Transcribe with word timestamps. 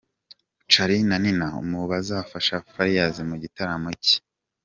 Charly 0.71 0.99
na 1.09 1.17
Nina 1.23 1.47
mu 1.69 1.81
bazafasha 1.91 2.55
Farious 2.71 3.17
mu 3.29 3.35
gitaramo 3.43 3.89
cye. 4.03 4.17